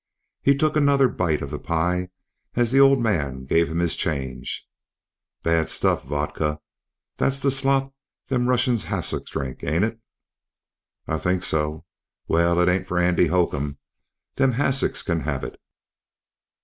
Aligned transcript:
He 0.41 0.57
took 0.57 0.75
another 0.75 1.07
bite 1.07 1.43
of 1.43 1.51
the 1.51 1.59
pie 1.59 2.09
as 2.55 2.71
the 2.71 2.79
old 2.79 2.99
man 2.99 3.45
gave 3.45 3.67
him 3.69 3.77
his 3.77 3.95
change. 3.95 4.67
"Bad 5.43 5.69
stuff, 5.69 6.03
vodka. 6.05 6.59
That's 7.17 7.39
th' 7.39 7.53
slop 7.53 7.93
them 8.27 8.49
Russian 8.49 8.77
hassocks 8.79 9.29
drink, 9.29 9.63
ain't 9.63 9.85
it?" 9.85 9.99
"I 11.07 11.19
think 11.19 11.43
so." 11.43 11.85
"Well, 12.27 12.59
it 12.59 12.67
ain't 12.67 12.87
for 12.87 12.97
Andy 12.97 13.27
Hocum. 13.27 13.77
Them 14.33 14.53
hassocks 14.53 15.03
can 15.03 15.19
have 15.19 15.43
it." 15.43 15.61